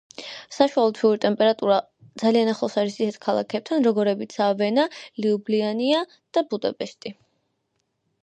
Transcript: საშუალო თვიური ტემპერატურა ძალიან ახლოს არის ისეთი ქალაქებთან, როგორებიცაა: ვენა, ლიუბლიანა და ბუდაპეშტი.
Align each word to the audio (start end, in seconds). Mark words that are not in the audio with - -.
საშუალო 0.55 0.93
თვიური 0.99 1.19
ტემპერატურა 1.25 1.75
ძალიან 2.21 2.49
ახლოს 2.53 2.77
არის 2.83 2.95
ისეთი 3.01 3.21
ქალაქებთან, 3.27 3.85
როგორებიცაა: 3.89 4.55
ვენა, 4.63 4.85
ლიუბლიანა 5.25 6.01
და 6.39 6.45
ბუდაპეშტი. 6.55 7.13